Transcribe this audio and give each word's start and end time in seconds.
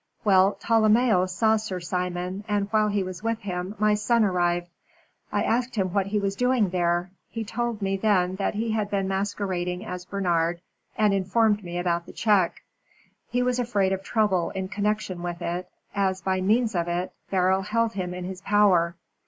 Well, 0.23 0.53
Tolomeo 0.59 1.27
saw 1.27 1.57
Sir 1.57 1.79
Simon, 1.79 2.43
and 2.47 2.67
while 2.71 2.87
he 2.87 3.03
was 3.03 3.21
with 3.21 3.37
him, 3.41 3.75
my 3.77 3.93
son 3.93 4.23
arrived. 4.23 4.67
I 5.31 5.43
asked 5.43 5.75
him 5.75 5.93
what 5.93 6.07
he 6.07 6.17
was 6.17 6.35
doing 6.35 6.69
there. 6.71 7.11
He 7.29 7.43
told 7.43 7.83
me 7.83 7.97
then 7.97 8.37
that 8.37 8.55
he 8.55 8.71
had 8.71 8.89
been 8.89 9.07
masquerading 9.07 9.85
as 9.85 10.05
Bernard, 10.05 10.59
and 10.97 11.13
informed 11.13 11.63
me 11.63 11.77
about 11.77 12.07
the 12.07 12.13
check. 12.13 12.63
He 13.29 13.43
was 13.43 13.59
afraid 13.59 13.93
of 13.93 14.01
trouble 14.01 14.49
in 14.49 14.69
connection 14.69 15.21
with 15.21 15.39
it, 15.39 15.69
as 15.93 16.19
by 16.21 16.41
means 16.41 16.73
of 16.73 16.87
it, 16.87 17.13
Beryl 17.29 17.61
held 17.61 17.93
him 17.93 18.15
in 18.15 18.23
his 18.23 18.41
power. 18.41 18.95